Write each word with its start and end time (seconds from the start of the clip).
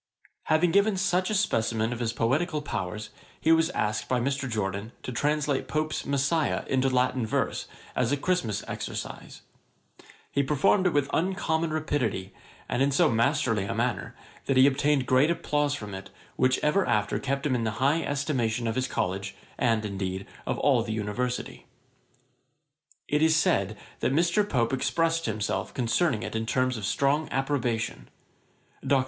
Having 0.45 0.71
given 0.71 0.97
such 0.97 1.29
a 1.29 1.35
specimen 1.35 1.93
of 1.93 1.99
his 1.99 2.11
poetical 2.11 2.63
powers, 2.63 3.11
he 3.39 3.51
was 3.51 3.69
asked 3.69 4.09
by 4.09 4.19
Mr. 4.19 4.49
Jorden, 4.49 4.93
to 5.03 5.11
translate 5.11 5.67
Pope's 5.67 6.07
Messiah 6.07 6.63
into 6.65 6.89
Latin 6.89 7.23
verse, 7.23 7.67
as 7.95 8.11
a 8.11 8.17
Christmas 8.17 8.63
exercise. 8.67 9.43
He 10.31 10.41
performed 10.41 10.87
it 10.87 10.93
with 10.93 11.07
uncommon 11.13 11.69
rapidity, 11.69 12.33
and 12.67 12.81
in 12.81 12.89
so 12.89 13.11
masterly 13.11 13.65
a 13.65 13.75
manner, 13.75 14.15
that 14.47 14.57
he 14.57 14.65
obtained 14.65 15.05
great 15.05 15.29
applause 15.29 15.75
from 15.75 15.93
it, 15.93 16.09
which 16.35 16.57
ever 16.63 16.83
after 16.87 17.19
kept 17.19 17.45
him 17.45 17.53
high 17.63 17.93
in 17.97 18.01
the 18.01 18.07
estimation 18.07 18.65
of 18.67 18.73
his 18.73 18.87
College, 18.87 19.35
and, 19.59 19.85
indeed, 19.85 20.25
of 20.47 20.57
all 20.57 20.81
the 20.81 20.93
University. 20.93 21.67
It 23.07 23.21
is 23.21 23.35
said, 23.35 23.77
that 23.99 24.11
Mr. 24.11 24.49
Pope 24.49 24.73
expressed 24.73 25.27
himself 25.27 25.75
concerning 25.75 26.23
it 26.23 26.35
in 26.35 26.47
terms 26.47 26.75
of 26.75 26.85
strong 26.85 27.29
approbation. 27.29 28.09
Dr. 28.83 28.99